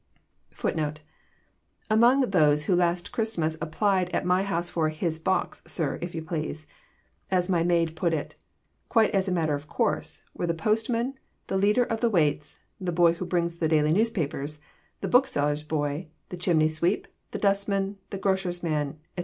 [0.49, 1.01] FOOTNOTE:
[1.91, 6.23] Among those who last Christmas applied at my house for 'his box, sir, if you
[6.23, 6.65] please'
[7.29, 8.35] (as my maid put it),
[8.89, 12.91] quite as a matter of course, were the postman, the leader of the waits, the
[12.91, 14.59] boy who brings the daily newspapers,
[15.01, 19.19] the bookseller's boy, the chimney sweep, the dustman, the grocer's man, etc.